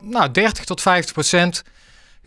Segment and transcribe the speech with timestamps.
[0.00, 1.62] nou, 30 tot 50 procent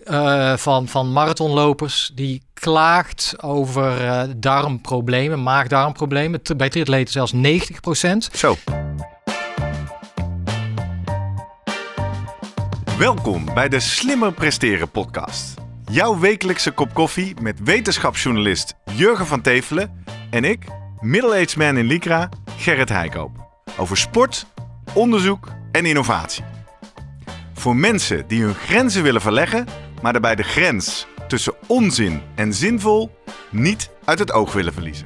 [0.07, 6.41] uh, van, van marathonlopers die klaagt over uh, darmproblemen, maag-darmproblemen.
[6.57, 8.29] Bij triatleten zelfs 90 procent.
[8.33, 8.55] Zo.
[12.97, 15.53] Welkom bij de Slimmer Presteren podcast.
[15.91, 20.65] Jouw wekelijkse kop koffie met wetenschapsjournalist Jurgen van Tevelen en ik,
[20.99, 23.31] middle-aged man in Lycra, Gerrit Heikoop.
[23.77, 24.45] Over sport,
[24.93, 26.50] onderzoek en innovatie.
[27.61, 29.67] Voor mensen die hun grenzen willen verleggen,
[30.01, 33.11] maar daarbij de grens tussen onzin en zinvol
[33.49, 35.05] niet uit het oog willen verliezen.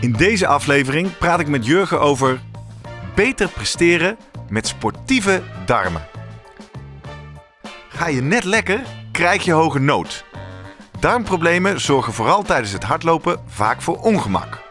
[0.00, 2.40] In deze aflevering praat ik met Jurgen over
[3.14, 4.16] beter presteren
[4.48, 6.06] met sportieve darmen.
[7.88, 8.80] Ga je net lekker,
[9.12, 10.24] krijg je hoge nood.
[11.00, 14.62] Darmproblemen zorgen vooral tijdens het hardlopen vaak voor ongemak.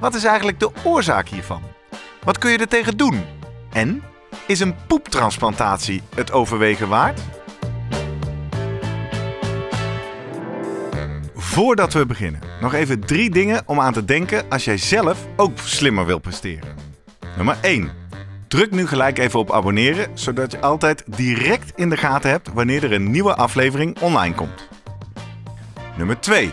[0.00, 1.69] Wat is eigenlijk de oorzaak hiervan?
[2.24, 3.24] Wat kun je er tegen doen?
[3.72, 4.02] En
[4.46, 7.20] is een poeptransplantatie het overwegen waard?
[11.34, 15.58] Voordat we beginnen, nog even drie dingen om aan te denken als jij zelf ook
[15.58, 16.74] slimmer wil presteren.
[17.36, 17.90] Nummer 1.
[18.48, 22.84] Druk nu gelijk even op abonneren, zodat je altijd direct in de gaten hebt wanneer
[22.84, 24.68] er een nieuwe aflevering online komt.
[25.96, 26.52] Nummer 2.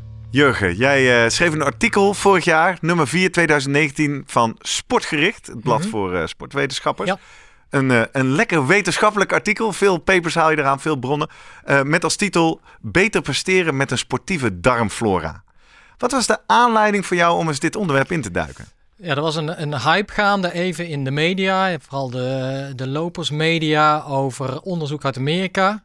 [0.31, 5.79] Jurgen, jij uh, schreef een artikel vorig jaar, nummer 4 2019 van Sportgericht, het blad
[5.79, 5.89] mhm.
[5.89, 7.09] voor uh, sportwetenschappers.
[7.09, 7.17] Ja.
[7.69, 11.29] Een, uh, een lekker wetenschappelijk artikel, veel papers haal je eraan, veel bronnen,
[11.83, 15.43] met als titel Beter presteren met een sportieve darmflora.
[15.97, 18.65] Wat was de aanleiding voor jou om eens dit onderwerp in te duiken?
[18.95, 24.03] Ja, er was een, een hype gaande even in de media, vooral de, de lopersmedia,
[24.03, 25.83] over onderzoek uit Amerika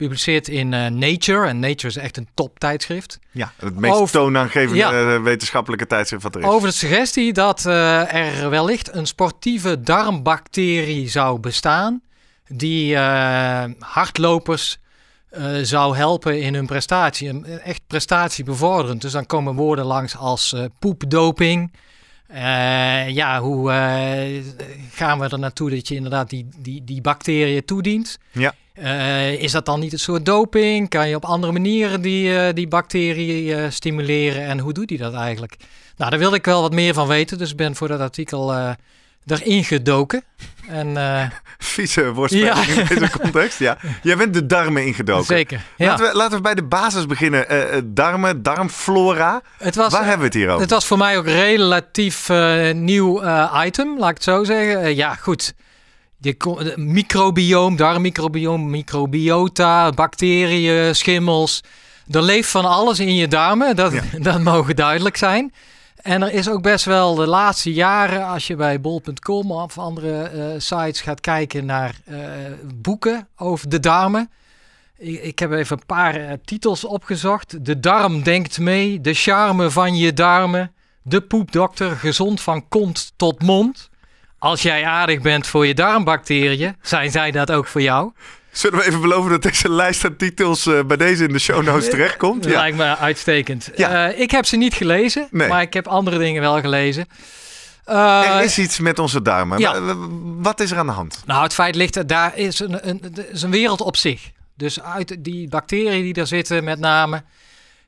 [0.00, 1.46] gepubliceerd in uh, Nature.
[1.46, 3.18] En Nature is echt een top tijdschrift.
[3.30, 6.46] Ja, het meest over, toonaangevende ja, eh, wetenschappelijke tijdschrift wat er is.
[6.46, 12.02] Over de suggestie dat uh, er wellicht een sportieve darmbacterie zou bestaan.
[12.48, 12.96] Die
[13.78, 14.78] hardlopers
[15.62, 17.44] zou helpen in hun prestatie.
[17.44, 19.02] Echt prestatie bevorderend.
[19.02, 21.72] Dus dan komen woorden langs als poepdoping.
[23.08, 23.70] ja, hoe
[24.92, 28.18] gaan we er naartoe dat je inderdaad die, die, die bacteriën toedient?
[28.32, 28.54] Ja.
[28.82, 30.88] Uh, is dat dan niet een soort doping?
[30.88, 34.42] Kan je op andere manieren die, uh, die bacterie uh, stimuleren?
[34.42, 35.56] En hoe doet hij dat eigenlijk?
[35.96, 37.38] Nou, daar wilde ik wel wat meer van weten.
[37.38, 38.54] Dus ik ben voor dat artikel
[39.26, 40.22] erin gedoken.
[40.68, 40.96] En,
[41.58, 42.90] Vieze woordspeling ja.
[42.90, 43.58] in deze context.
[43.58, 43.78] Ja.
[44.02, 45.24] Jij bent de darmen ingedoken.
[45.24, 45.60] Zeker.
[45.76, 45.86] Ja.
[45.86, 47.46] Laten, we, laten we bij de basis beginnen.
[47.94, 49.42] darmen, darmflora.
[49.58, 50.60] Het was, Waar hebben we het hier over?
[50.60, 52.28] Het was voor mij ook relatief
[52.72, 53.22] nieuw
[53.64, 54.94] item, laat ik het zo zeggen.
[54.96, 55.54] ja, goed.
[56.20, 61.62] Je microbioom, darmmicrobioom, microbiota, bacteriën, schimmels.
[62.10, 65.52] Er leeft van alles in je darmen, dat, dat mogen duidelijk zijn.
[66.02, 70.30] En er is ook best wel de laatste jaren, als je bij bol.com of andere
[70.34, 72.18] uh, sites gaat kijken naar uh,
[72.74, 74.30] boeken over de darmen.
[74.98, 77.64] Ik, ik heb even een paar uh, titels opgezocht.
[77.64, 83.42] De darm denkt mee, de charme van je darmen, de poepdokter, gezond van kont tot
[83.42, 83.89] mond.
[84.40, 88.12] Als jij aardig bent voor je darmbacteriën, zijn zij dat ook voor jou?
[88.50, 91.64] Zullen we even beloven dat deze lijst aan titels uh, bij deze in de show
[91.64, 92.44] notes terechtkomt?
[92.44, 92.50] Ja.
[92.50, 93.70] Lijkt me uitstekend.
[93.76, 94.08] Ja.
[94.12, 95.48] Uh, ik heb ze niet gelezen, nee.
[95.48, 97.06] maar ik heb andere dingen wel gelezen.
[97.88, 99.58] Uh, er is iets met onze darmen.
[99.58, 99.96] Ja.
[100.22, 101.22] Wat is er aan de hand?
[101.26, 104.30] Nou, het feit ligt, daar is een, een, is een wereld op zich.
[104.56, 107.22] Dus uit die bacteriën die daar zitten met name...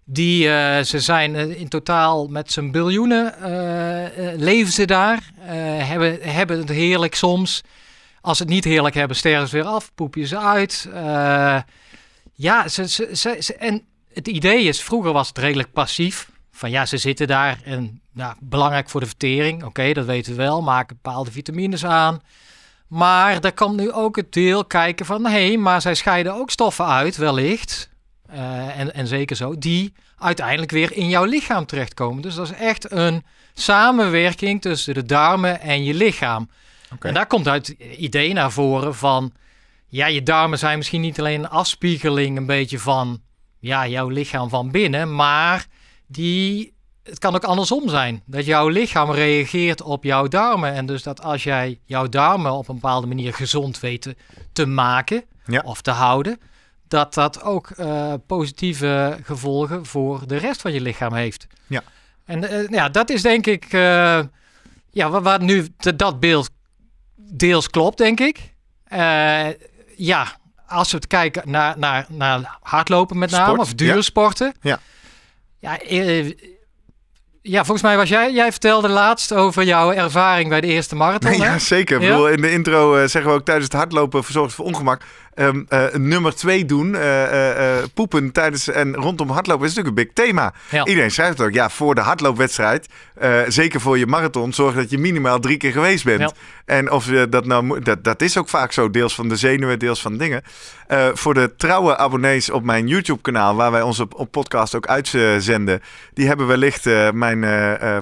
[0.05, 5.31] Die, uh, ze zijn uh, in totaal met z'n biljoenen uh, leven ze daar.
[5.41, 7.63] hebben, hebben het heerlijk soms.
[8.21, 10.89] Als ze het niet heerlijk hebben, sterven ze weer af, poep je ze uit.
[12.35, 13.83] ja, ze, ze, ze, en
[14.13, 16.31] het idee is, vroeger was het redelijk passief.
[16.53, 19.65] Van ja, ze zitten daar en nou, belangrijk voor de vertering.
[19.65, 20.63] Oké, dat weten we wel.
[20.63, 22.23] Maken bepaalde vitamines aan.
[22.87, 25.25] Maar daar kan nu ook het deel kijken van...
[25.25, 27.91] hé, hey, maar zij scheiden ook stoffen uit, wellicht...
[28.33, 32.23] Uh, en, en zeker zo, die uiteindelijk weer in jouw lichaam terechtkomen.
[32.23, 33.25] Dus dat is echt een
[33.55, 36.51] samenwerking tussen de darmen en je lichaam.
[36.95, 37.09] Okay.
[37.09, 39.33] En daar komt uit het idee naar voren van,
[39.87, 43.21] ja, je darmen zijn misschien niet alleen een afspiegeling een beetje van,
[43.59, 45.67] ja, jouw lichaam van binnen, maar
[46.07, 48.23] die het kan ook andersom zijn.
[48.27, 50.73] Dat jouw lichaam reageert op jouw darmen.
[50.73, 54.17] En dus dat als jij jouw darmen op een bepaalde manier gezond weet te,
[54.53, 55.63] te maken Ja.
[55.65, 56.41] of te houden,
[56.93, 61.47] dat dat ook eh, positieve gevolgen voor de rest van je lichaam heeft.
[61.67, 61.83] Ja.
[62.25, 64.21] En eh, ja, dat is denk ik, eh,
[64.91, 66.51] ja, waar, waar nu dat beeld
[67.17, 68.55] deels klopt, denk ik.
[69.97, 70.37] Ja,
[70.67, 74.55] als we het kijken naar, naar, naar hardlopen met name, Sport, of duursporten.
[74.61, 74.81] Ja.
[75.59, 75.79] Ja,
[77.43, 81.33] ja, volgens mij was jij, jij vertelde laatst over jouw ervaring bij de eerste marathon.
[81.41, 81.47] hè?
[81.47, 82.03] Ja, zeker.
[82.03, 85.03] Ik bedoel, in de intro zeggen we ook tijdens het hardlopen verzorgd voor ongemak.
[85.35, 85.51] Eh,
[85.93, 90.53] nummer twee doen, eh, eh, poepen tijdens en rondom hardlopen is natuurlijk een big thema.
[90.71, 90.85] Ja.
[90.87, 92.89] Iedereen schrijft ook, ja, voor de hardloopwedstrijd,
[93.47, 96.21] zeker voor je marathon, zorg dat je minimaal drie keer geweest bent.
[96.21, 96.33] Ja.
[96.65, 99.79] En of je dat nou dat, dat is ook vaak zo, deels van de zenuwen,
[99.79, 100.43] deels van dingen.
[101.13, 105.83] Voor de trouwe abonnees op mijn YouTube-kanaal, waar wij onze op podcast ook uitzenden,
[106.15, 107.45] die hebben wellicht mijn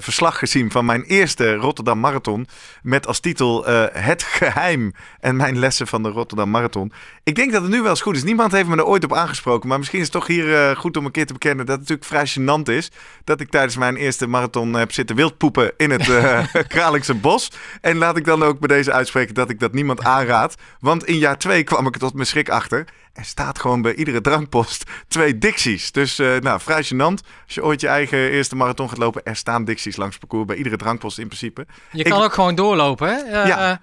[0.03, 2.47] verslag gezien van mijn eerste Rotterdam Marathon.
[2.83, 6.93] Met als titel Het Geheim en mijn lessen van de Rotterdam Marathon.
[7.23, 8.23] Ik denk dat het nu wel eens goed is.
[8.23, 9.69] Niemand heeft me er ooit op aangesproken.
[9.69, 11.89] Maar misschien is het toch hier eh, goed om een keer te bekennen dat het
[11.89, 12.91] natuurlijk vrij gênant is.
[13.25, 17.51] Dat ik tijdens mijn eerste marathon heb zitten wildpoepen in het eh Kralingse bos.
[17.81, 20.55] En laat ik dan ook bij deze uitspreken dat ik dat niemand aanraad.
[20.81, 22.87] Want in jaar twee kwam ik er tot mijn schrik achter.
[23.13, 25.93] Er staat gewoon bij iedere drankpost twee Dixies.
[25.93, 27.27] Dus eh, nou, vrij gênant.
[27.45, 30.47] Als je ooit je eigen eerste marathon gaat lopen, er staan Dixies langs het parcours.
[30.47, 31.67] Bij iedere drankpost in principe.
[31.93, 33.09] Je kan ook gewoon doorlopen.
[33.09, 33.45] Hè?
[33.47, 33.81] Ja.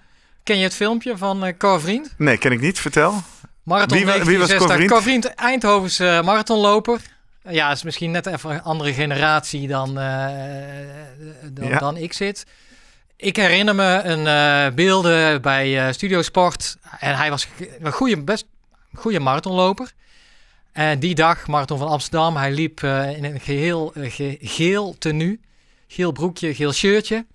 [0.48, 2.14] Ken je het filmpje van Cor Vriend?
[2.18, 2.80] Nee, ken ik niet.
[2.80, 3.22] Vertel.
[3.64, 4.58] Marathon Wie wie was 1960.
[4.68, 4.92] Cor Vriend?
[4.92, 7.00] Cor Vriend, Eindhovense eh, marathonloper.
[7.50, 10.26] Ja, is misschien net even een andere generatie dan, eh,
[11.52, 11.78] dan, Ja.
[11.80, 12.46] dan ik zit.
[13.16, 16.78] Ik herinner me een beelden bij Studio Sport.
[17.00, 17.48] En hij was
[17.80, 18.46] een goede, best
[18.94, 19.92] goede marathonloper.
[20.72, 25.40] En die dag, Marathon van Amsterdam, hij liep in een geheel eh, ge- geel tenue.
[25.88, 27.26] Geel broekje, geel shirtje.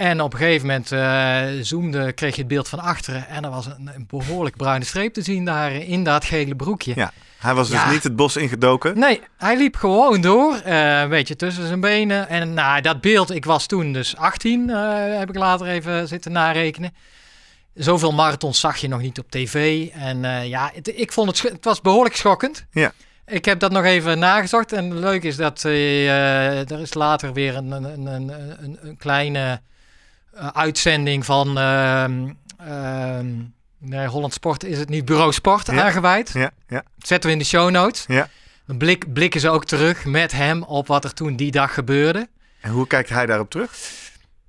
[0.00, 3.28] En op een gegeven moment eh, zoomde, kreeg je het beeld van achteren.
[3.28, 6.92] En er was een, een behoorlijk bruine streep te zien daar in dat gele broekje.
[6.96, 7.12] Ja.
[7.38, 8.98] Hij was dus niet het bos ingedoken.
[8.98, 12.28] Nee, hij liep gewoon door, eh, een beetje tussen zijn benen.
[12.28, 16.32] En nou, dat beeld, ik was toen dus 18, eh, heb ik later even zitten
[16.32, 16.94] narekenen.
[17.74, 19.86] Zoveel marathons zag je nog niet op tv.
[19.88, 22.66] En ja, het, ik vond het, het was behoorlijk schokkend.
[22.70, 22.92] Ja.
[23.26, 24.72] Ik heb dat nog even nagezocht.
[24.72, 28.32] En leuk is dat er is later weer een, een, een,
[28.82, 29.60] een, kleine
[30.52, 32.28] uitzending van ehm,
[32.58, 33.26] ehm,
[33.78, 35.84] nee, Holland Sport is het niet, Bureau Sport Ja.
[35.84, 36.30] aangeweid.
[36.32, 36.82] Ja, ja.
[36.98, 38.04] Zetten we in de show notes.
[38.08, 38.28] Ja.
[38.66, 42.28] Dan blik, blikken ze ook terug met hem op wat er toen die dag gebeurde.
[42.60, 43.72] En hoe kijkt hij daarop terug?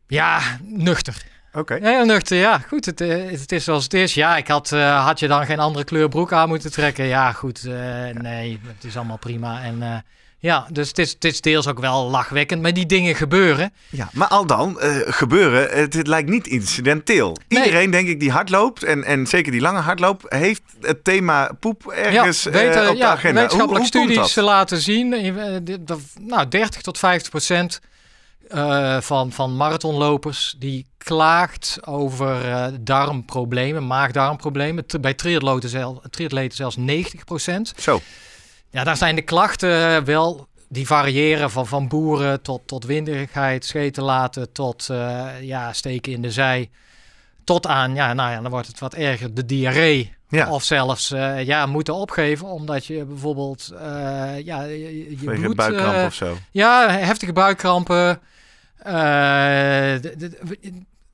[0.08, 1.24] Ja, nuchter.
[1.54, 1.74] Oké.
[1.76, 2.38] Ja, nuchter.
[2.38, 2.86] Ja, goed.
[2.86, 4.14] Het, eh, het is zoals het is.
[4.14, 7.06] Ja, ik had, eh, had je dan geen andere kleur broek aan moeten trekken.
[7.06, 7.66] Ja, goed.
[7.66, 7.74] eh,
[8.14, 9.62] Nee, het is allemaal prima.
[9.64, 9.96] En eh,
[10.42, 12.62] ja, dus het is, het is deels ook wel lachwekkend.
[12.62, 13.74] Maar die dingen gebeuren.
[13.90, 17.38] Ja, maar al dan, eh, gebeuren, het, het lijkt niet incidenteel.
[17.48, 17.60] Nee.
[17.64, 21.88] Iedereen, denk ik, die hardloopt, en, en zeker die lange hardloop, heeft het thema poep
[21.92, 23.40] ergens ja, eh, weten- op de ja, agenda.
[23.42, 25.14] Wetenschappelijke studies laten zien.
[25.14, 27.80] eh, nou, 30 tot 50 procent
[29.00, 32.42] van, van marathonlopers die klaagt over
[32.82, 34.86] darmproblemen, maag-darmproblemen.
[35.02, 37.74] Bij triatleten, zelf, triatleten zelfs 90 procent.
[37.78, 38.02] Zo,
[38.72, 44.04] Ja, daar zijn de klachten wel, die variëren van, van boeren tot, tot winderigheid, scheten
[44.04, 46.70] laten, tot eh, ja, steken in de zij.
[47.44, 50.14] Tot aan, ja, nou ja, dan wordt het wat erger, de diarree.
[50.30, 53.82] ja, Of zelfs eh, ja, moeten opgeven omdat je bijvoorbeeld eh,
[54.46, 55.56] ja, je, je- bloed...
[55.56, 56.38] buikkramp eh, of zo.
[56.52, 58.20] ja, heftige buikkrampen.
[58.78, 58.94] eh,
[60.02, 60.40] de, de,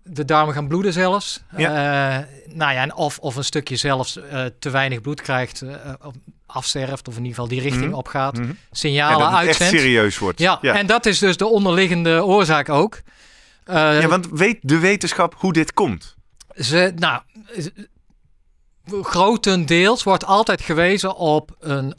[0.10, 1.42] de darmen gaan bloeden zelfs.
[1.58, 2.18] Ja.
[2.18, 2.24] Eh,
[2.56, 5.76] nou ja, en of, of een stukje zelfs eh, te weinig bloed krijgt, eh,
[6.46, 7.94] afsterft of in ieder geval die richting Mhm.
[7.98, 8.34] opgaat.
[8.38, 8.44] Mhm.
[8.50, 10.40] En Signalen echt serieus wordt.
[10.40, 10.76] Ja, ja.
[10.76, 13.02] en dat is dus de onderliggende oorzaak ook.
[13.66, 16.16] Ja, want weet de wetenschap hoe dit komt?
[16.56, 17.22] Ze, nou,
[19.02, 21.96] grotendeels wordt altijd gewezen op een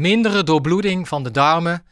[0.00, 1.84] mindere doorbloeding van de darmen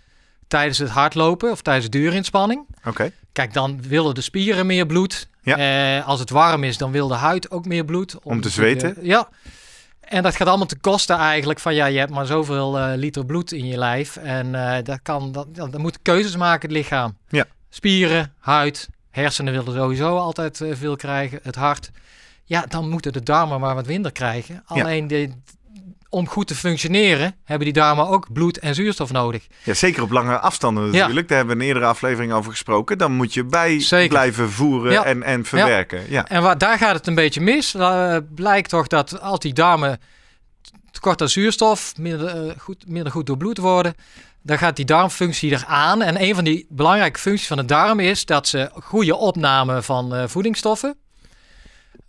[0.48, 2.66] tijdens het hardlopen of tijdens de duurinspanning.
[2.84, 5.28] Oké, Kijk, dan willen de spieren meer bloed.
[5.42, 5.56] Ja.
[5.98, 8.18] Eh, als het warm is, dan wil de huid ook meer bloed.
[8.22, 8.96] Om te zweten?
[9.00, 9.28] ja.
[10.12, 13.24] En dat gaat allemaal te kosten eigenlijk van ja, je hebt maar zoveel eh, liter
[13.24, 14.16] bloed in je lijf.
[14.16, 17.16] En eh, dat kan, dat, moet keuzes maken het lichaam.
[17.28, 17.46] Ja.
[17.68, 21.38] Spieren, huid, hersenen willen sowieso altijd eh, veel krijgen.
[21.42, 21.90] Het hart.
[22.44, 24.62] Ja, dan moeten de darmen maar wat minder krijgen.
[24.66, 25.30] Alleen de,
[26.12, 29.46] om goed te functioneren hebben die darmen ook bloed en zuurstof nodig.
[29.64, 30.98] ja, zeker op lange afstanden Ja.
[30.98, 31.28] natuurlijk.
[31.28, 32.98] Daar hebben we een eerdere aflevering over gesproken.
[32.98, 34.08] Dan moet je bij Zeker.
[34.08, 35.04] blijven voeren Ja.
[35.04, 36.02] en, en verwerken.
[36.08, 36.28] Ja.
[36.28, 37.74] En waar, daar gaat het een beetje mis.
[37.74, 40.00] Uh, blijkt toch dat als die darmen
[40.90, 43.94] tekort aan zuurstof, minder, uh, goed, minder goed doorbloed worden,
[44.42, 46.02] dan gaat die darmfunctie eraan.
[46.02, 50.14] En een van die belangrijke functies van de darm is dat ze goede opname van
[50.16, 50.96] uh, voedingsstoffen.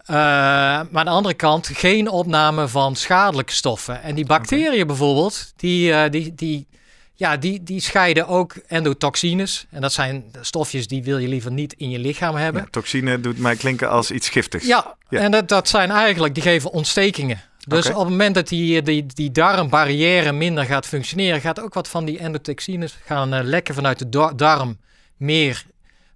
[0.10, 4.01] Uh, maar aan de andere kant geen opname van schadelijke stoffen.
[4.01, 6.67] En die bacteriën bijvoorbeeld, die, uh, die, die,
[7.13, 9.65] ja, die, die scheiden ook endotoxines.
[9.69, 12.62] En dat zijn stofjes die wil je liever niet in je lichaam hebben.
[12.62, 14.65] Ja, toxine doet mij klinken als iets giftigs.
[14.65, 15.19] Ja, ja.
[15.19, 17.41] en dat, dat zijn eigenlijk, die geven ontstekingen.
[17.67, 21.88] Dus op het moment dat die, die, die darmbarrière minder gaat functioneren, gaat ook wat
[21.88, 24.77] van die endotoxines gaan uh, lekken vanuit de darm
[25.17, 25.65] meer.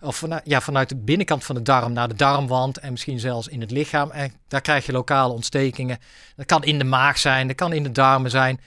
[0.01, 3.47] Of vanuit, ja, vanuit de binnenkant van de darm naar de darmwand en misschien zelfs
[3.47, 4.11] in het lichaam.
[4.11, 5.99] En daar krijg je lokale ontstekingen.
[6.35, 8.59] Dat kan in de maag zijn, dat kan in de darmen zijn.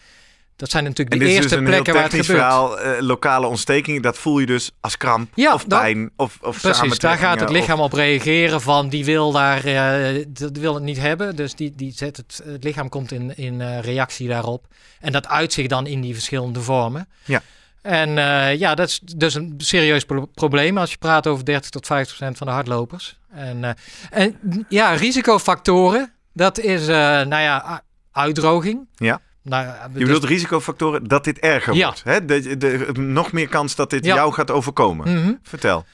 [0.60, 2.38] Dat zijn natuurlijk de eerste dus plekken waar het gebeurt.
[2.38, 6.60] Verhaal, uh, lokale ontstekingen, dat voel je dus als kramp ja, of pijn of, of
[6.60, 10.82] Precies, daar gaat het lichaam op reageren van die wil daar, uh, dat wil het
[10.82, 11.36] niet hebben.
[11.36, 14.66] Dus die, die zet het, het lichaam komt in, in uh, reactie daarop.
[15.00, 17.08] En dat uit zich dan in die verschillende vormen.
[17.24, 17.42] Ja.
[17.82, 18.10] En
[18.58, 22.16] ja, dat is dus een serieus pro probleem als je praat over 30 tot 50
[22.16, 23.18] procent van de hardlopers.
[23.30, 23.76] En,
[24.10, 24.36] en
[24.68, 27.82] ja, risicofactoren, dat is, nou ja,
[28.12, 28.88] uitdroging.
[28.94, 29.20] Ja.
[29.42, 30.02] Nou, je dus...
[30.02, 32.02] bedoelt risicofactoren dat dit erger wordt.
[32.04, 32.24] Hè?
[32.24, 35.12] De, de, nog meer kans dat dit jou gaat overkomen.
[35.12, 35.32] Mhm.
[35.42, 35.84] Vertel.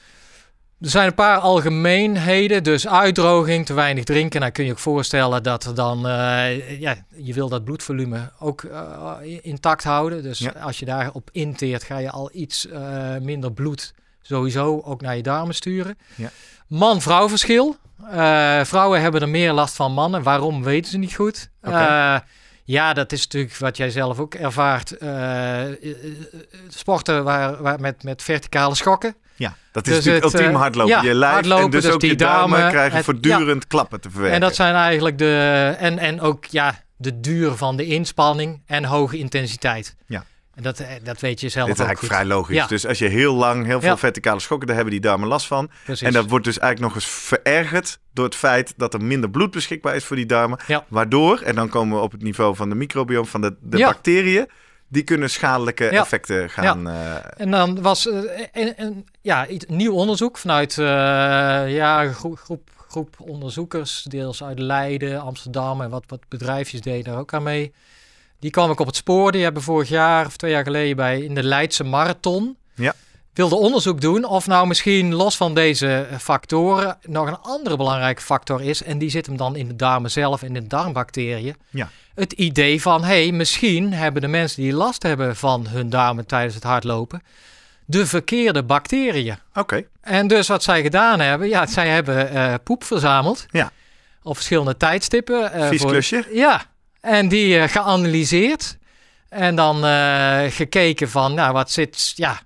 [0.81, 4.39] Er zijn een paar algemeenheden, dus uitdroging, te weinig drinken.
[4.39, 8.61] Nou kun je ook voorstellen dat er dan, uh, ja, je wil dat bloedvolume ook
[8.61, 10.23] uh, intact houden.
[10.23, 15.15] Dus als je daarop inteert, ga je al iets uh, minder bloed sowieso ook naar
[15.15, 15.97] je darmen sturen.
[16.15, 16.29] Ja.
[16.67, 17.75] Man-vrouw verschil.
[18.63, 20.23] vrouwen hebben er meer last van mannen.
[20.23, 21.49] Waarom weten ze niet goed.
[21.63, 22.21] Okay.
[22.67, 24.95] Ja, dat is natuurlijk wat jij zelf ook ervaart.
[25.03, 25.61] Uh,
[26.67, 29.15] sporten waar, waar met, met verticale schokken.
[29.35, 30.93] Ja, dat is dus natuurlijk het, ultiem hardlopen.
[30.93, 34.35] Ja, je lijf hardlopen, en dus, dus ook die darmen, krijgen voortdurend klappen te verwerken.
[34.35, 35.75] En dat zijn eigenlijk de...
[35.79, 39.95] En, en ook ja, de duur van de inspanning en hoge intensiteit.
[40.05, 40.23] Ja.
[40.57, 42.67] En dat, eh, dat weet je zelf Dit is eigenlijk vrij logisch.
[42.67, 45.69] Dus als je heel lang heel veel verticale schokken, daar hebben die darmen last van.
[45.99, 49.51] En dat wordt dus eigenlijk nog eens verergerd door het feit dat er minder bloed
[49.51, 50.59] beschikbaar is voor die darmen.
[50.87, 54.49] Waardoor, en dan komen we op het niveau van de microbiome, van de, de bacteriën,
[54.87, 56.81] die kunnen schadelijke effecten gaan.
[56.81, 56.91] Ja.
[56.91, 57.41] Uh...
[57.41, 58.15] En dan was uh,
[58.51, 60.85] een, een, ja, iets, nieuw onderzoek vanuit uh,
[61.75, 67.19] ja, groep, groep, groep onderzoekers, deels uit Leiden, Amsterdam en wat, wat bedrijfjes deden daar
[67.19, 67.73] ook aan mee.
[68.39, 69.31] Die kwam ik op het spoor.
[69.31, 72.57] Die hebben vorig jaar of twee jaar geleden bij in de Leidse Marathon.
[72.75, 72.93] Ja.
[73.33, 78.61] Wilde onderzoek doen of nou misschien los van deze factoren nog een andere belangrijke factor
[78.61, 78.83] is.
[78.83, 81.55] En die zit hem dan in de darmen zelf, in de darmbacteriën.
[81.69, 81.89] Ja.
[82.15, 86.55] Het idee van, hey, misschien hebben de mensen die last hebben van hun darmen tijdens
[86.55, 87.21] het hardlopen,
[87.85, 89.37] de verkeerde bacteriën.
[89.53, 89.83] Oké.
[90.01, 93.45] En dus wat zij gedaan hebben, ja, zij hebben uh, poep verzameld.
[93.49, 93.71] Ja.
[94.23, 95.51] Op verschillende tijdstippen.
[95.55, 96.27] Uh, Vies voor, klusje.
[96.31, 96.65] Ja,
[97.07, 98.77] en die uh, geanalyseerd.
[99.29, 102.39] En dan uh, gekeken van, nou, wat zit, ja,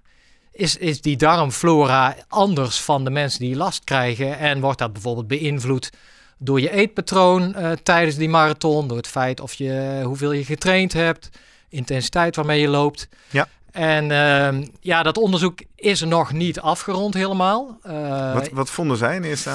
[0.52, 4.38] is, is die darmflora anders van de mensen die last krijgen?
[4.38, 5.90] En wordt dat bijvoorbeeld beïnvloed
[6.38, 10.94] door je eetpatroon uh, tijdens die marathon, door het feit of je, hoeveel je getraind
[10.94, 11.30] hebt,
[11.70, 13.08] intensiteit waarmee je loopt.
[13.30, 13.48] Ja.
[13.72, 17.80] En uh, ja, dat onderzoek is nog niet afgerond helemaal.
[17.88, 19.52] Uh, wat, wat vonden zij in eerste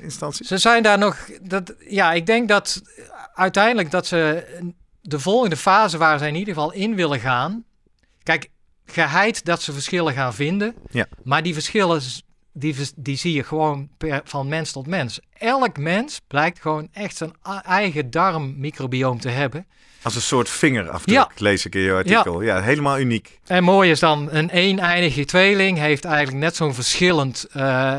[0.00, 0.46] instantie?
[0.46, 1.16] Ze zijn daar nog.
[1.42, 2.82] Dat, ja, ik denk dat
[3.40, 4.44] uiteindelijk dat ze
[5.00, 7.64] de volgende fase waar ze in ieder geval in willen gaan.
[8.22, 8.50] Kijk,
[8.86, 10.74] geheid dat ze verschillen gaan vinden.
[10.90, 11.06] Ja.
[11.22, 12.00] Maar die verschillen,
[12.52, 15.20] die, die zie je gewoon per, van mens tot mens.
[15.38, 17.32] Elk mens blijkt gewoon echt zijn
[17.62, 19.66] eigen darmmicrobioom te hebben.
[20.02, 21.30] Als een soort vingerafdruk, ja.
[21.36, 22.42] lees ik in je artikel.
[22.42, 22.60] Ja.
[22.60, 23.40] helemaal uniek.
[23.46, 27.96] En mooi is dan, een eeneindige tweeling heeft eigenlijk net zo'n verschillend uh,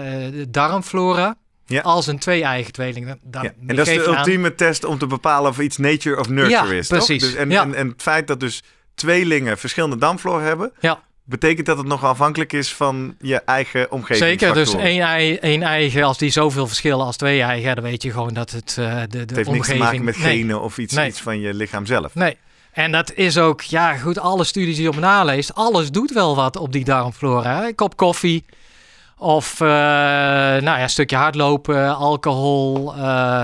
[0.50, 1.38] darmflora
[1.71, 1.81] ja.
[1.81, 3.15] als een twee-eigen tweeling.
[3.23, 3.53] Dan ja.
[3.67, 6.79] En dat is de ultieme test om te bepalen of iets nature of nurture ja,
[6.79, 6.87] is.
[6.87, 7.21] Precies.
[7.21, 8.63] Dus en, en, en, het feit dat dus
[8.95, 11.03] tweelingen verschillende darmfloor hebben, ja.
[11.23, 14.39] betekent dat het nog afhankelijk is van je eigen omgeving.
[14.39, 18.03] Zeker, dus één, ei, één eigen, als die zoveel verschillen als twee eigen, dan weet
[18.03, 19.55] je gewoon dat het uh, de, de het heeft omgeving...
[19.55, 22.15] niks te maken met genen of iets, iets van je lichaam zelf.
[22.15, 22.37] Nee.
[22.71, 26.35] En dat is ook, ja goed, alle studies die je op naleest, alles doet wel
[26.35, 27.67] wat op die darmflora.
[27.67, 28.45] Een kop koffie,
[29.21, 32.93] of uh, nou ja, een stukje hardlopen, alcohol.
[32.95, 33.43] Uh,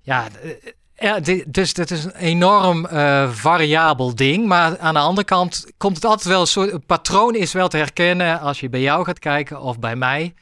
[0.00, 0.28] ja,
[0.94, 4.46] ja, dus dat is een enorm uh, variabel ding.
[4.46, 7.68] Maar aan de andere kant komt het altijd wel een soort een patroon is wel
[7.68, 10.34] te herkennen als je bij jou gaat kijken of bij mij.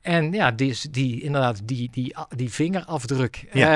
[0.00, 3.44] En ja, die, die inderdaad, die, die, die vingerafdruk.
[3.52, 3.68] Ja.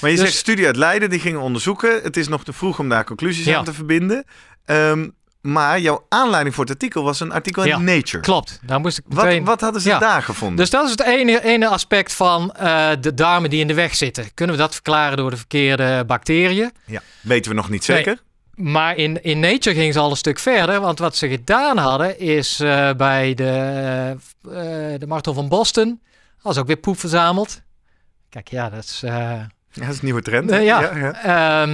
[0.00, 2.02] maar je dus, zegt studie uit Leiden, die gingen onderzoeken.
[2.02, 3.58] Het is nog te vroeg om daar conclusies ja.
[3.58, 4.24] aan te verbinden.
[4.66, 5.14] Um,
[5.44, 8.22] maar jouw aanleiding voor het artikel was een artikel in Nature.
[8.22, 9.38] Klopt, daar moest ik meteen...
[9.38, 10.56] Wat, wat hadden ze daar gevonden?
[10.56, 13.94] Dus dat is het ene, ene aspect van uh, de darmen die in de weg
[13.94, 14.34] zitten.
[14.34, 16.72] Kunnen we dat verklaren door de verkeerde bacteriën?
[16.84, 18.18] Ja, weten we nog niet zeker.
[18.54, 20.80] Maar in, in Nature ging ze al een stuk verder.
[20.80, 24.50] Want wat ze gedaan hadden is eh, bij de, eh,
[24.98, 26.00] de Marathon van Boston...
[26.42, 27.60] was ook weer poep verzameld.
[28.28, 29.00] Kijk, ja, dat is...
[29.04, 30.50] eh, Ja, dat is een nieuwe trend.
[30.50, 30.58] Ja.
[30.60, 31.66] ja, ja.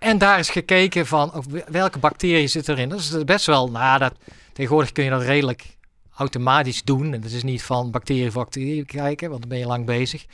[0.00, 2.88] En daar is gekeken van welke bacteriën zitten erin.
[2.88, 4.14] Dat is best wel, nou, dat,
[4.52, 5.76] tegenwoordig kun je dat redelijk
[6.16, 7.14] automatisch doen.
[7.14, 10.24] En dat is niet van bacterie voor bacterie kijken, want dan ben je lang bezig.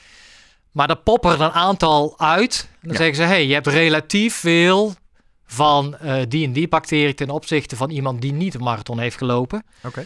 [0.73, 2.69] Maar er poppen er een aantal uit.
[2.73, 2.97] En dan Ja.
[2.99, 4.95] zeggen ze, hey, je hebt relatief veel
[5.47, 9.17] van eh, die en die bacterie ten opzichte van iemand die niet een marathon heeft
[9.17, 9.65] gelopen.
[9.85, 10.05] Oké.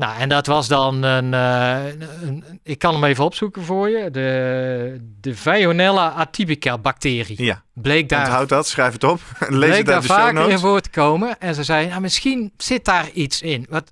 [0.00, 3.88] Nou, en dat was dan een, eh, een, een- ik kan hem even opzoeken voor
[3.88, 7.42] je, de, de Veillonella atypica bacterie.
[7.44, 9.20] Ja, Bleek daar onthoud dat, schrijf het op.
[9.38, 11.38] Lees bleek het daar de vaker in voor te komen.
[11.38, 13.66] En ze zei, nou, misschien zit daar iets in.
[13.68, 13.90] Wat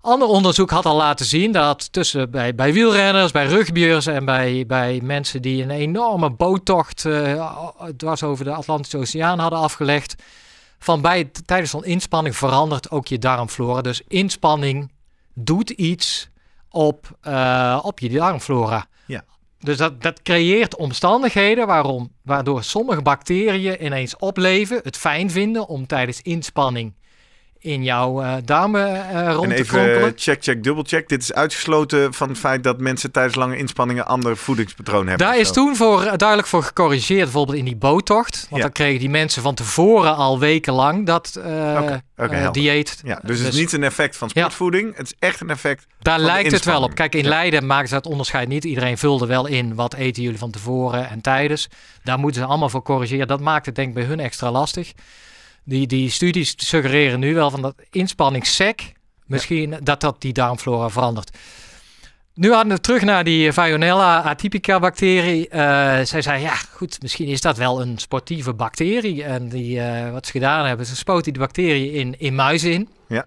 [0.00, 4.64] ander onderzoek had al laten zien dat tussen bij, bij wielrenners, bij rugbyers en bij,
[4.66, 7.52] bij mensen die een enorme boottocht eh,
[7.96, 10.14] dwars over de Atlantische Oceaan hadden afgelegd,
[10.78, 13.80] van bij tijdens zo'n inspanning verandert ook je darmflora.
[13.80, 14.90] Dus inspanning
[15.44, 16.30] doet iets
[16.70, 18.86] op, eh, op je darmflora.
[19.06, 19.24] Ja.
[19.58, 25.86] Dus dat, dat creëert omstandigheden waarom, waardoor sommige bacteriën ineens opleven, het fijn vinden om
[25.86, 26.94] tijdens inspanning
[27.62, 30.12] in jouw eh, darmen eh, rond En te kronkelen.
[30.16, 31.08] check, check, dubbel check.
[31.08, 35.26] Dit is uitgesloten van het feit dat mensen tijdens lange inspanningen ander voedingspatroon hebben.
[35.26, 38.34] Daar is toen voor, eh, duidelijk voor gecorrigeerd, bijvoorbeeld in die boottocht.
[38.40, 38.60] Want Ja.
[38.62, 43.00] dan kregen die mensen van tevoren al wekenlang dat eh, eh, dieet.
[43.04, 44.96] Ja, dus het is Dus- niet een effect van sportvoeding.
[44.96, 45.86] Het is echt een effect.
[45.98, 46.94] Daar lijkt het wel op.
[46.94, 47.28] Kijk, in Ja.
[47.28, 48.64] Leiden maken ze dat onderscheid niet.
[48.64, 51.68] Iedereen vulde wel in wat eten jullie van tevoren en tijdens.
[52.04, 53.28] Daar moeten ze allemaal voor corrigeren.
[53.28, 54.92] Dat maakt het denk ik bij hun extra lastig.
[55.64, 58.92] Die, die studies suggereren nu wel van dat inspanningssec,
[59.26, 61.38] misschien dat dat die darmflora verandert.
[62.34, 65.48] Nu hadden we terug naar die Veillonella atypica bacterie.
[65.48, 65.60] Eh,
[66.04, 69.24] zij zei, ja goed, misschien is dat wel een sportieve bacterie.
[69.24, 72.88] En die, eh, wat ze gedaan hebben, ze spoten die bacterie in, in muizen in.
[73.08, 73.26] Ja.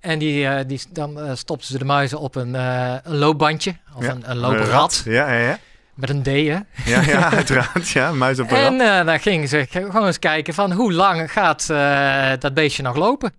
[0.00, 3.76] En die, eh, die, dan stopten ze de muizen op een, een loopbandje.
[3.96, 5.02] Of Ja, een, een looprad.
[5.04, 5.58] Ja, ja, ja.
[5.94, 6.58] Met een D, hè?
[6.84, 7.88] Ja, ja uiteraard.
[7.88, 11.70] Ja, muis op En eh dan gingen ze gewoon eens kijken van hoe lang gaat
[11.70, 13.32] eh, dat beestje nog lopen.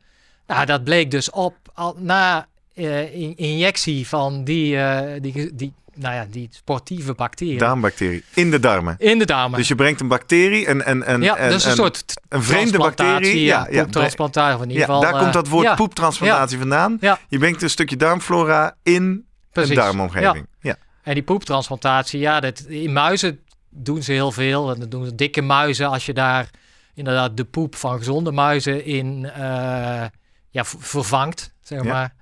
[0.48, 4.78] Nou, dat bleek dus op al, na eh, in- injectie van die,
[5.22, 8.24] die, die, nou ja, die sportieve bacterie Darmbacterie.
[8.34, 8.96] In de darmen.
[8.98, 9.58] in de darmen.
[9.58, 12.44] Dus je brengt een bacterie, een, een, een, ja, een, dus een, een- soort een
[12.44, 13.44] vreemde bacterie.
[13.44, 15.02] Ja, ja, poeptransplantatie, in ieder geval.
[15.02, 16.98] daar komt dat woord poeptransplantatie vandaan.
[17.00, 17.20] Ja.
[17.28, 19.70] Je brengt een stukje darmflora in precies.
[19.70, 20.48] een darmomgeving.
[20.60, 20.76] Ja.
[21.06, 23.40] En die poeptransplantatie, ja, dat, in muizen
[23.70, 24.74] doen ze heel veel.
[24.74, 26.50] En dat doen ze dikke muizen als je daar
[26.94, 30.06] inderdaad de poep van gezonde muizen in eh,
[30.50, 31.92] ja, vervangt, zeg Ja.
[31.92, 32.14] maar.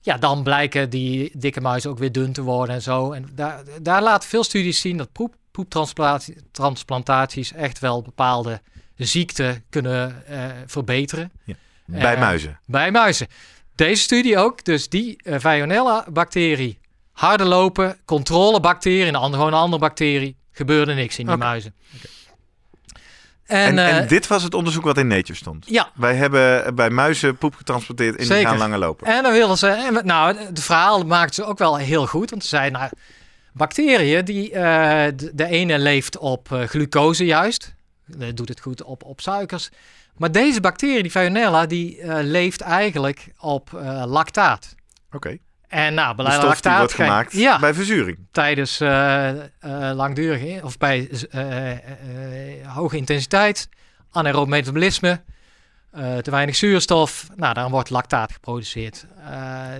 [0.00, 3.12] Ja, dan blijken die dikke muizen ook weer dun te worden en zo.
[3.12, 8.60] En daar, daar laten veel studies zien dat poep, poeptransplantatie- transplantaties echt wel bepaalde
[8.96, 11.32] ziekten kunnen eh, verbeteren
[11.84, 12.60] Bij Eh, muizen.
[12.66, 13.26] bij muizen.
[13.74, 15.40] Deze studie ook, dus die eh
[17.16, 21.74] Harder lopen, controlebacterie, een andere, gewoon een andere bacterie, gebeurde niks in die muizen.
[23.44, 25.64] En, En, en, eh, dit was het onderzoek wat in Nature stond.
[25.68, 29.06] ja, Wij hebben bij muizen poep getransporteerd en die gaan langer lopen.
[29.06, 32.42] en dan wilden ze, en, nou, het verhaal maakten ze ook wel heel goed, want
[32.42, 32.90] ze zeiden, nou,
[33.52, 37.74] bacteriën, die, eh, de, de ene leeft op eh, glucose juist,
[38.34, 39.70] doet het goed op, op suikers,
[40.16, 43.70] maar deze bacterie, die Veillonella, die leeft eigenlijk op
[44.06, 44.74] lactaat.
[45.12, 45.38] Oké.
[45.68, 48.18] En nou, bij lactaat wordt gemaakt ja, bij verzuring.
[48.32, 49.40] tijdens eh eh
[49.94, 53.68] langdurige of bij eh, hoge intensiteit,
[54.12, 55.20] anaerob metabolisme,
[56.22, 59.06] te weinig zuurstof, nou dan wordt lactaat geproduceerd.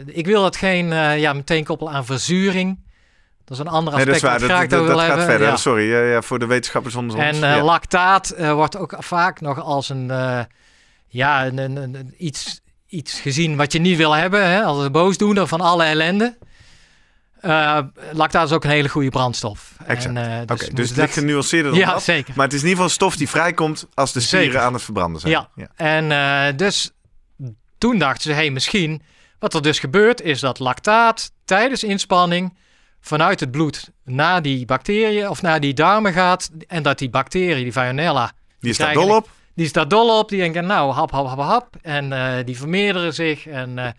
[0.07, 0.87] Ik wil dat geen
[1.19, 2.79] ja, meteen koppelen aan verzuring.
[3.45, 4.69] Dat is een ander Nee, aspect dat waar.
[4.69, 5.47] Dat, gaat verder.
[5.49, 5.57] Ja.
[5.57, 7.25] Sorry, ja, voor de wetenschappers onder ons.
[7.27, 7.63] En eh, ja.
[7.63, 10.07] lactaat wordt ook vaak nog als een,
[11.09, 15.47] ja, een- een- iets, iets gezien wat je niet wil hebben, hè, als een boosdoener
[15.47, 16.37] van alle ellende.
[17.41, 17.79] Eh,
[18.13, 19.73] lactaat is ook een hele goede brandstof.
[19.87, 20.05] Exact.
[20.17, 22.03] En, eh, Oké, we dus het ligt genuanceerder dan Ja, dat.
[22.03, 22.33] zeker.
[22.37, 24.61] Maar het is in ieder geval stof die vrijkomt als de spieren Zeker.
[24.67, 25.33] aan het verbranden zijn.
[25.55, 25.69] Ja.
[25.77, 26.91] En eh, dus
[27.79, 29.03] toen dachten ze, hey, misschien
[29.39, 32.57] wat er dus gebeurt is dat lactaat tijdens inspanning
[33.01, 37.63] vanuit het bloed naar die bacteriën of naar die darmen gaat en dat die bacterie,
[37.63, 39.29] die Veillonella, Die staat krijgen- dol op.
[39.57, 40.29] die staat dol op.
[40.29, 41.77] Die denken, nou, hap, hap, hap, hap.
[41.83, 43.47] En eh, die vermeerderen zich.
[43.47, 43.91] En, eh,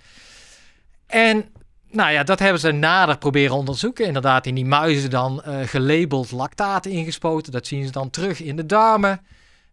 [1.07, 1.45] en
[1.91, 4.05] nou ja, dat hebben ze nader proberen onderzoeken.
[4.05, 7.51] Inderdaad, in die muizen dan eh, gelabeld lactaat ingespoten.
[7.51, 9.21] Dat zien ze dan terug in de darmen.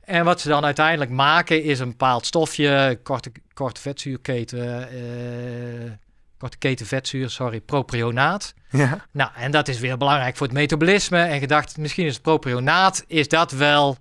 [0.04, 5.90] En wat ze dan uiteindelijk maken is een bepaald stofje, korte, korte vetzuurketen, eh,
[6.38, 8.54] korte keten vetzuur, sorry, propionaat.
[8.70, 9.06] Ja.
[9.10, 11.18] Nou, en dat is weer belangrijk voor het metabolisme.
[11.18, 13.96] En gedacht, misschien is het propionaat, is dat wel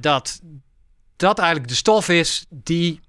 [0.00, 0.40] dat
[1.16, 3.00] dat eigenlijk de stof is die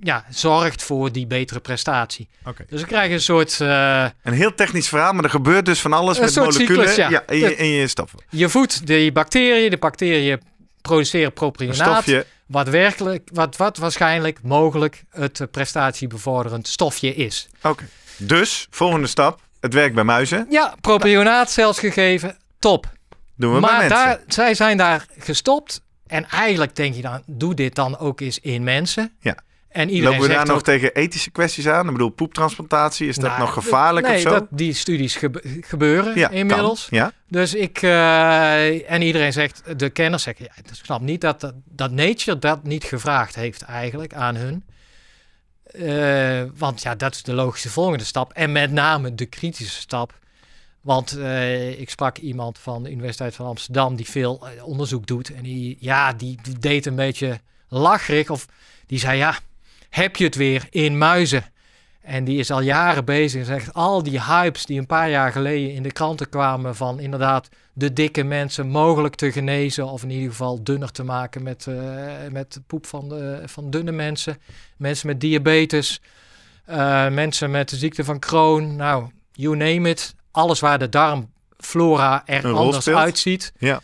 [0.00, 2.28] ja, zorgt voor die betere prestatie.
[2.68, 3.60] Dus we krijgen een soort...
[3.60, 7.26] eh, Een heel technisch verhaal, maar er gebeurt dus van alles met moleculen cyclus, ja.
[7.26, 8.18] in, je, in je stoffen.
[8.30, 10.40] je voedt die bacteriën, de bacteriën
[10.82, 12.04] produceren propionaat.
[12.46, 17.48] Wat, werkelijk, wat, wat waarschijnlijk mogelijk het eh, prestatiebevorderend stofje is.
[17.62, 17.88] Oké.
[18.16, 19.40] Dus, volgende stap.
[19.60, 20.46] Het werkt bij muizen.
[20.50, 22.92] Ja, propionaat zelfs gegeven, top.
[23.36, 23.98] Doen we bij maar mensen.
[23.98, 25.82] daar, zij zijn daar gestopt.
[26.06, 29.12] En eigenlijk denk je dan, doe dit dan ook eens in mensen.
[29.20, 29.36] Ja.
[29.68, 31.86] En iedereen Lopen we daar nog ook, tegen ethische kwesties aan?
[31.86, 34.30] Ik bedoel, poeptransplantatie, is dat nou, nog gevaarlijk nee, of zo?
[34.30, 36.86] Dat, die studies gebe- gebeuren ja, inmiddels.
[36.88, 36.98] kan.
[36.98, 41.40] Ja, Dus ik, eh, en iedereen zegt, de kenners zeggen, ja, ik snap niet dat,
[41.40, 44.64] dat, dat Nature dat niet gevraagd heeft eigenlijk aan hun.
[45.64, 48.32] Eh, want ja, dat is de logische volgende stap.
[48.32, 50.18] En met name de kritische stap.
[50.84, 55.34] Want eh, ik sprak iemand van de Universiteit van Amsterdam die veel eh, onderzoek doet.
[55.34, 58.30] En die, ja, die, deed een beetje lacherig.
[58.30, 58.46] Of
[58.86, 59.38] die zei, ja,
[59.90, 61.44] heb je het weer in muizen?
[62.00, 65.32] En die is al jaren bezig en zegt al die hypes die een paar jaar
[65.32, 70.10] geleden in de kranten kwamen van inderdaad de dikke mensen mogelijk te genezen of in
[70.10, 71.76] ieder geval dunner te maken met, eh,
[72.30, 73.12] met poep van,
[73.44, 74.38] van dunne mensen.
[74.76, 76.00] Mensen met diabetes,
[77.10, 80.14] mensen met de ziekte van Crohn, nou, you name it.
[80.34, 83.52] Alles waar de darmflora er Een anders uitziet.
[83.58, 83.80] Ja.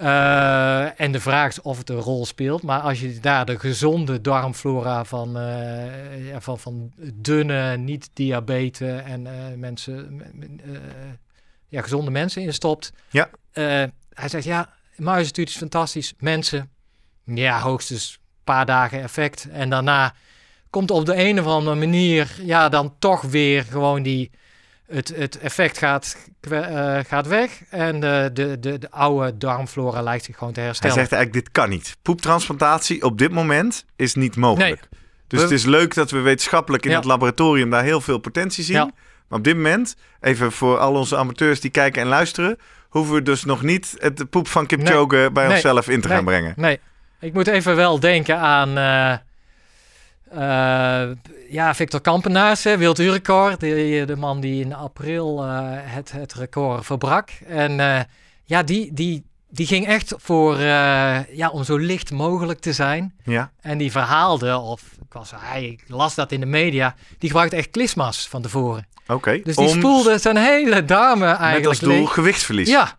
[0.00, 2.62] Eh, en de vraag is of het een rol speelt.
[2.62, 9.56] Maar als je daar de gezonde darmflora van, eh, van, van dunne, niet-diabeten en eh,
[9.56, 10.22] mensen,
[11.68, 12.92] ja, gezonde mensen in stopt.
[13.10, 13.30] Ja.
[13.52, 16.14] Hij zegt ja, muizenstudies is fantastisch.
[16.18, 16.70] Mensen,
[17.24, 19.48] ja, hoogstens een paar dagen effect.
[19.50, 20.14] En daarna
[20.70, 24.30] komt op de een of andere manier, ja, dan toch weer gewoon die.
[24.90, 26.16] Het, het effect gaat,
[26.50, 30.68] eh, gaat weg en de, de, de, de oude darmflora lijkt zich gewoon te Hij
[30.68, 30.94] herstellen.
[30.96, 31.96] zegt eigenlijk, dit kan niet.
[32.02, 34.80] Poeptransplantatie op dit moment is niet mogelijk.
[35.26, 36.96] Dus We- het is leuk dat we wetenschappelijk in Ja.
[36.96, 38.76] het laboratorium daar heel veel potentie zien.
[38.76, 38.90] Ja.
[39.28, 43.22] Maar op dit moment, even voor al onze amateurs die kijken en luisteren, hoeven we
[43.22, 45.52] dus nog niet het poep van Kipchoge bij Nee.
[45.54, 46.52] onszelf in te gaan brengen.
[46.56, 46.80] Nee,
[47.20, 49.18] ik moet even wel denken aan eh, eh,
[51.48, 53.60] ja, Victor Kampenaars, hè, werelduurrecord.
[53.60, 57.30] De, de man die in april eh, het, het record verbrak.
[57.46, 58.00] En eh,
[58.44, 63.14] ja, die, die, die ging echt voor, eh, ja, om zo licht mogelijk te zijn.
[63.24, 67.28] Ja, En die verhaalde, of ik, was, hij, ik las dat in de media, die
[67.28, 68.86] gebruikte echt klisma's van tevoren.
[69.06, 69.40] oké.
[69.44, 72.68] Dus die Om- spoelde zijn hele darmen Met eigenlijk als doel gewichtsverlies.
[72.68, 72.98] Ja,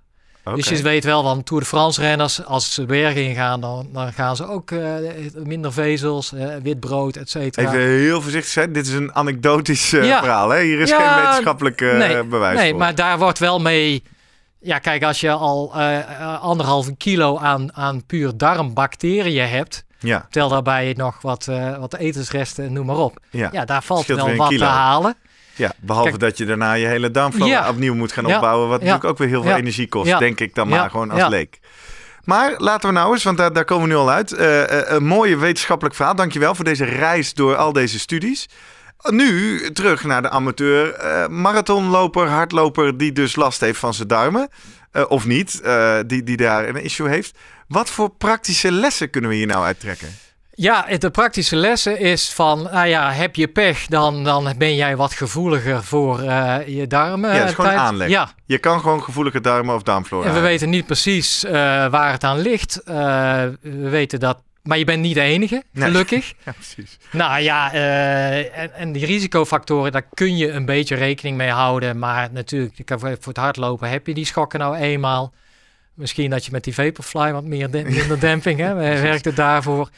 [0.56, 4.13] Dus je weet wel van Tour de France renners, als ze bergen ingaan, dan, dan
[4.13, 4.80] gaan ze ook eh,
[5.43, 7.67] minder vezels, eh, wit brood, et cetera.
[7.67, 8.73] Even heel voorzichtig zijn.
[8.73, 10.19] Dit is een anekdotisch eh, Ja.
[10.19, 10.49] verhaal.
[10.49, 10.62] Hè?
[10.62, 12.80] Hier is Ja, geen wetenschappelijk nee, bewijs nee, voor.
[12.80, 14.04] maar daar wordt wel mee...
[14.60, 15.73] Ja, kijk, als je al
[16.41, 21.47] anderhalve kilo aan, aan puur darmbacteriën hebt, Ja, tel daarbij nog wat,
[21.80, 23.17] wat etensresten, noem maar op.
[23.30, 23.49] ja.
[23.51, 24.65] Ja, daar valt wel wat kilo.
[24.65, 25.15] te halen.
[25.56, 27.70] Ja, behalve Kijk- dat je daarna je hele darmflora Ja.
[27.70, 28.68] opnieuw moet gaan opbouwen.
[28.70, 30.20] Wat natuurlijk ook weer heel veel energie kost.
[30.20, 31.60] Denk ik dan maar gewoon als leek.
[32.24, 34.32] Maar laten we nou eens, want daar, daar komen we nu al uit.
[34.32, 36.16] eh, eh, een mooie wetenschappelijk verhaal.
[36.16, 38.50] Dankjewel voor deze reis door al deze studies.
[39.10, 44.50] Nu terug naar de amateur eh, marathonloper, hardloper die dus last heeft van zijn duimen.
[45.08, 45.62] Of niet,
[46.08, 47.38] die, die daar een issue heeft.
[47.68, 50.08] Wat voor praktische lessen kunnen we hier nou uittrekken?
[50.54, 54.96] Ja, de praktische lessen is van, nou ja, heb je pech, dan, dan ben jij
[54.96, 57.36] wat gevoeliger voor eh, je darmen.
[57.36, 57.82] Ja, is gewoon tijd.
[57.82, 58.10] aanleg.
[58.10, 61.52] Ja, Je kan gewoon gevoelige darmen of darmflora en we weten niet precies eh,
[61.88, 62.82] waar het aan ligt.
[62.84, 62.94] Eh,
[63.62, 65.86] we weten dat, maar je bent niet de enige, Nee.
[65.90, 66.34] gelukkig.
[66.46, 66.98] Ja, precies.
[67.12, 72.00] nou ja, en, en die risicofactoren, daar kun je een beetje rekening mee houden.
[72.00, 75.34] Maar natuurlijk, voor het hardlopen heb je die schokken nou eenmaal.
[75.94, 78.78] Misschien dat je met die Vaporfly wat meer de- minder demping hebt.
[78.80, 79.90] Werkt het daarvoor?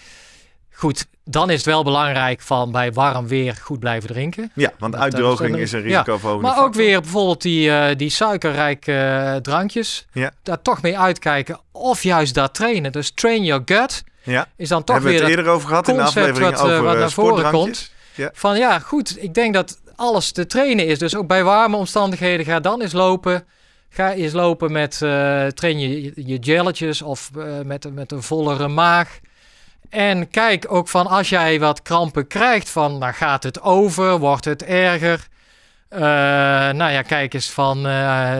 [0.73, 4.51] Goed, dan is het wel belangrijk van bij warm weer goed blijven drinken.
[4.55, 5.85] Ja, want Dat- uitdroging is een ja.
[5.85, 10.05] risicoverhogende Maar ook weer bijvoorbeeld die, eh, die suikerrijke eh, drankjes.
[10.11, 10.31] Ja.
[10.43, 11.59] Daar toch mee uitkijken.
[11.71, 12.91] Of juist daar trainen.
[12.91, 15.67] Dus train your gut Ja, is dan toch hebben we weer het dat eerder over
[15.67, 17.91] gehad in de aflevering wat, eh, over wat eh, naar voren sportdrankjes.
[18.33, 19.23] van ja, goed.
[19.23, 20.99] Ik denk dat alles te trainen is.
[20.99, 23.45] Dus ook bij warme omstandigheden ga dan eens lopen.
[23.89, 28.67] Ga eens lopen met, eh, train je, je jelletjes of eh, met, met een vollere
[28.67, 29.19] maag.
[29.93, 34.45] En kijk ook van als jij wat krampen krijgt van, nou gaat het over, wordt
[34.45, 35.27] het erger.
[35.89, 35.99] Eh,
[36.71, 38.37] nou ja, kijk eens van, eh,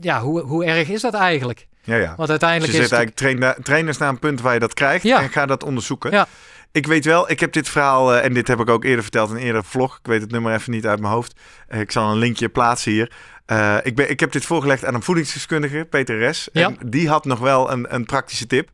[0.00, 1.66] ja, hoe, hoe erg is dat eigenlijk?
[1.82, 2.04] Ja, ja.
[2.06, 4.60] Want Dus uiteindelijk je is zegt het- eigenlijk train, trainers naar een punt waar je
[4.60, 5.22] dat krijgt Ja.
[5.22, 6.10] en ga dat onderzoeken.
[6.10, 6.26] Ja.
[6.72, 9.30] Ik weet wel, ik heb dit verhaal, eh, en dit heb ik ook eerder verteld
[9.30, 9.96] in een eerdere vlog.
[9.98, 11.40] Ik weet het nummer even niet uit mijn hoofd.
[11.68, 13.12] Eh, ik zal een linkje plaatsen hier.
[13.46, 16.48] Eh, ik, ben, ik heb dit voorgelegd aan een voedingsdeskundige, Peter Res.
[16.52, 16.66] Ja.
[16.66, 18.68] En die had nog wel een, een praktische tip.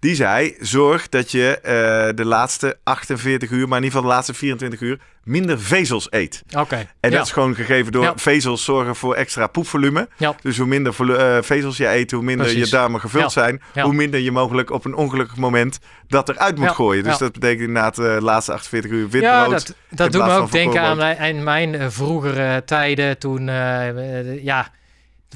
[0.00, 1.72] Die zei, zorg dat je eh,
[2.16, 6.42] de laatste 48 uur, maar in ieder geval de laatste 24 uur, minder vezels eet.
[6.58, 6.74] Oké.
[7.00, 7.16] En ja.
[7.16, 8.12] dat is gewoon gegeven door Ja.
[8.16, 10.08] vezels zorgen voor extra poepvolume.
[10.16, 10.34] Ja.
[10.42, 12.64] Dus hoe minder eh, vezels je eet, hoe minder Precies.
[12.64, 13.62] je darmen gevuld zijn.
[13.80, 15.78] Hoe minder je mogelijk op een ongelukkig moment
[16.08, 17.04] dat eruit moet gooien.
[17.04, 19.66] Dus dat betekent eh, de laatste 48 uur wit Ja, brood.
[19.66, 23.88] dat, dat doet me ook denken aan mijn, aan mijn eh, vroegere tijden toen, eh,
[24.20, 24.68] eh, ja,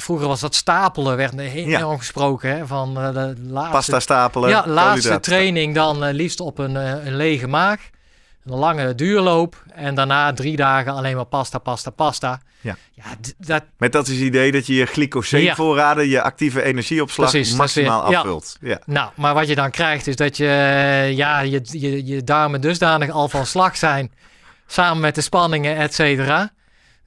[0.03, 1.79] vroeger was dat stapelen, werd er heel Ja.
[1.79, 6.41] enorm gesproken hè, van eh, de laatste, Pasta stapelen, ja, laatste training dan eh, liefst
[6.41, 7.81] op een, eh, een lege maag,
[8.45, 12.41] een lange duurloop en daarna drie dagen alleen maar pasta, pasta, pasta.
[12.61, 12.77] Ja.
[12.95, 13.05] ja
[13.39, 17.59] dat, Met dat is het idee dat je je glycoseenvoorraden, je actieve energieopslag Precies, weer-
[17.59, 18.19] maximaal ja.
[18.19, 18.57] afvult.
[18.61, 18.81] Ja.
[18.87, 20.45] nou, maar wat je dan krijgt is dat je,
[21.15, 24.13] ja, je, je, je darmen dusdanig al van slag zijn,
[24.67, 26.51] samen met de spanningen, et cetera.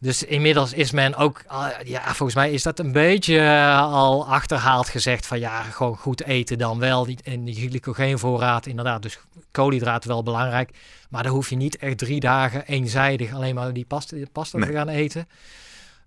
[0.03, 4.27] Dus inmiddels is men ook, ah, ja, volgens mij is dat een beetje eh, al
[4.27, 7.05] achterhaald gezegd van ja, gewoon goed eten dan wel.
[7.05, 9.19] Die- En die glycogeenvoorraad inderdaad, dus
[9.51, 10.69] koolhydraten wel belangrijk.
[11.09, 14.67] Maar dan hoef je niet echt drie dagen eenzijdig alleen maar die pasta, pasta Nee.
[14.69, 15.27] te gaan eten.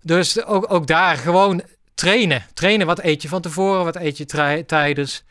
[0.01, 1.61] Dus ook, ook daar gewoon
[1.95, 2.43] trainen.
[2.53, 5.23] Trainen, wat eet je van tevoren, wat eet je tijdens.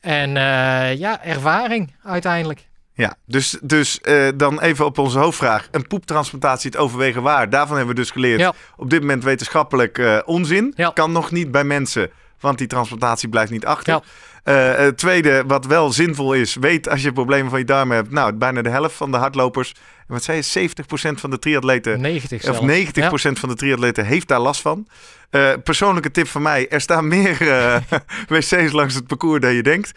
[0.00, 2.68] En eh, ja, ervaring uiteindelijk.
[3.00, 5.68] Ja, dus, dus eh, dan even op onze hoofdvraag.
[5.70, 7.50] Een poeptransplantatie, het overwegen waar.
[7.50, 8.40] Daarvan hebben we dus geleerd.
[8.40, 8.52] Ja.
[8.76, 10.72] Op dit moment wetenschappelijk eh, onzin.
[10.76, 10.90] Ja.
[10.90, 12.10] Kan nog niet bij mensen,
[12.40, 13.92] want die transplantatie blijft niet achter.
[13.92, 14.02] Ja.
[14.44, 18.10] Eh, het tweede, wat wel zinvol is, weet als je problemen van je darmen hebt.
[18.10, 19.74] Nou, bijna de helft van de hardlopers,
[20.06, 22.60] wat zei je, 70% van de triatleten 90 of zelf.
[22.66, 24.86] 90% van de triatleten heeft daar last van.
[25.30, 27.76] Eh, persoonlijke tip van mij: er staan meer eh,
[28.28, 29.92] wc's langs het parcours dan je denkt.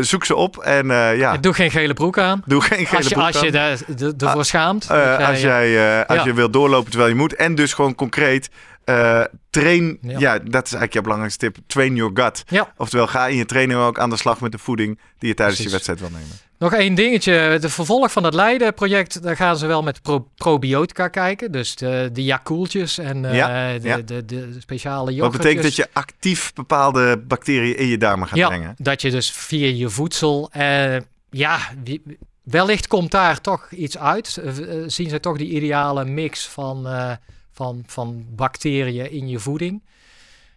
[0.00, 1.36] Zoek ze op en ja.
[1.36, 2.42] Doe geen gele broek aan.
[2.46, 3.78] doe geen gele Als je, broek als je daar-
[4.18, 4.90] ervoor schaamt.
[4.90, 6.24] Als jij als Ja.
[6.24, 7.34] je wilt doorlopen terwijl je moet.
[7.34, 8.50] En dus gewoon concreet.
[8.88, 10.18] Eh, train, ja.
[10.18, 10.32] Ja.
[10.38, 11.56] dat is eigenlijk je belangrijkste tip.
[11.66, 12.44] Train your gut.
[12.46, 12.72] Ja.
[12.76, 15.58] Oftewel, ga in je training ook aan de slag met de voeding die je tijdens
[15.60, 16.28] je wedstrijd wil nemen.
[16.58, 17.58] Nog één dingetje.
[17.60, 21.52] De vervolg van het Leiden-project, daar gaan ze wel met pro- probiotica kijken.
[21.52, 22.38] Dus de, de
[23.02, 24.04] en eh, Ja, de.
[24.04, 25.42] De, de, speciale Wat yoghurtjes.
[25.42, 28.74] betekent dat je actief bepaalde bacteriën in je darmen gaat ja, brengen?
[28.78, 30.48] dat je dus via je voedsel...
[30.52, 30.96] eh,
[31.30, 32.02] ja, wie-
[32.42, 34.38] wellicht komt daar toch iets uit.
[34.86, 36.86] Zien ze toch die ideale mix van,
[37.58, 39.82] van, van bacteriën in je voeding.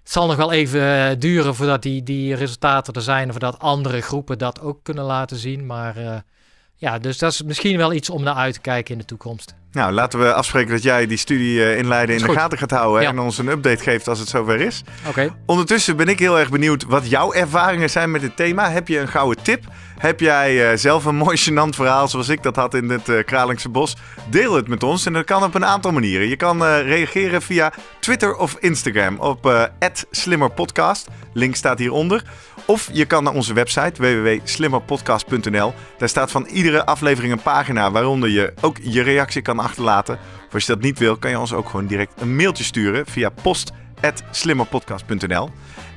[0.01, 3.31] Het zal nog wel even eh, duren voordat die, die resultaten er zijn...
[3.31, 5.65] voordat andere groepen dat ook kunnen laten zien.
[5.65, 6.17] Maar eh,
[6.81, 9.53] ja, dus dat is misschien wel iets om naar uit te kijken in de toekomst.
[9.71, 12.71] Nou, laten we afspreken dat jij die studie eh, in Leiden in de gaten gaat
[12.71, 13.09] houden Ja.
[13.09, 14.83] en ons een update geeft als het zover is.
[15.07, 15.35] Oké.
[15.45, 18.69] Ondertussen ben ik heel erg benieuwd wat jouw ervaringen zijn met dit thema.
[18.71, 19.63] Heb je een gouden tip?
[19.97, 23.23] Heb jij eh, zelf een mooi gênant verhaal zoals ik dat had in het eh
[23.25, 23.95] Kralingse bos?
[24.29, 26.27] Deel het met ons en dat kan op een aantal manieren.
[26.27, 29.69] Je kan reageren via Twitter of Instagram op
[30.11, 31.07] @slimmerpodcast.
[31.33, 32.23] Link staat hieronder.
[32.65, 35.73] Of je kan naar onze website www.slimmerpodcast.nl.
[35.97, 40.19] Daar staat van iedere aflevering een pagina waaronder je ook je reactie kan achterlaten.
[40.47, 43.05] Of als je dat niet wil, kan je ons ook gewoon direct een mailtje sturen
[43.05, 45.49] via post@slimmerpodcast.nl.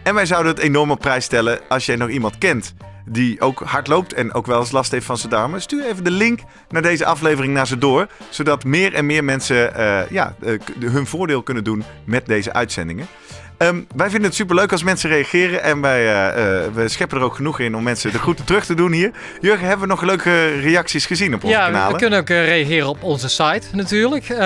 [0.03, 2.75] En wij zouden het enorm op prijs stellen als jij nog iemand kent
[3.07, 5.61] die ook hard loopt en ook wel eens last heeft van zijn darmen.
[5.61, 9.75] Stuur even de link naar deze aflevering naar ze door, zodat meer en meer mensen
[9.75, 13.07] eh, ja, eh, hun voordeel kunnen doen met deze uitzendingen.
[13.57, 17.35] Ehm, wij vinden het superleuk als mensen reageren en wij eh, we scheppen er ook
[17.35, 19.11] genoeg in om mensen de groeten terug te doen hier.
[19.41, 21.93] Jurgen, hebben we nog leuke reacties gezien op onze Ja, we- kanalen?
[21.93, 24.29] we kunnen ook eh, reageren op onze site natuurlijk.
[24.29, 24.39] Eh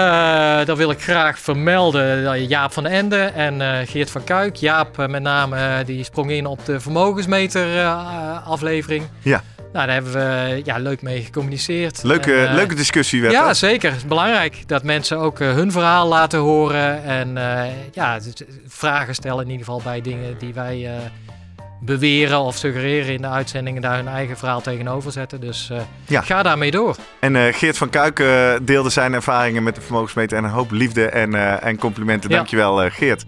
[0.65, 4.57] daar wil ik graag vermelden Jaap van Ende en Geert van Kuik.
[4.57, 7.85] Jaap met name, die sprong in op de vermogensmeter
[8.45, 9.05] aflevering.
[9.23, 9.43] Ja.
[9.79, 12.03] Nou, daar hebben we ja, leuk mee gecommuniceerd.
[12.03, 13.91] Leuke, En, eh, leuke discussie werd Ja, zeker.
[13.91, 17.05] Het is belangrijk dat mensen ook eh, hun verhaal laten horen.
[17.05, 18.19] En eh, ja,
[18.67, 20.91] vragen stellen in ieder geval bij dingen die wij
[21.81, 23.83] beweren of suggereren in de uitzendingen.
[23.83, 25.41] Daar hun eigen verhaal tegenover zetten.
[25.41, 25.71] Dus
[26.07, 26.21] Ja.
[26.21, 26.97] ga daarmee door.
[27.21, 31.09] En Geert van Kuik eh, deelde zijn ervaringen met de vermogensmeter en een hoop liefde
[31.09, 32.31] en, eh, en complimenten.
[32.31, 32.37] Ja.
[32.37, 33.25] Dankjewel Geert.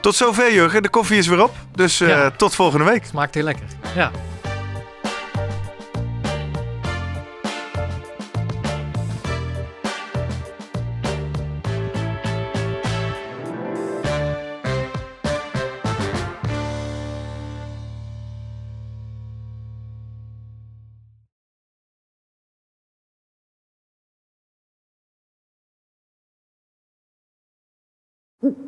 [0.00, 1.54] Tot zover Jurgen, de koffie is weer op.
[1.74, 2.30] Dus Ja.
[2.30, 3.04] tot volgende week.
[3.04, 3.64] Smaakt heel lekker.
[3.94, 4.10] Ja.